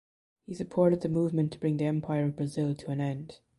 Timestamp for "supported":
0.55-1.01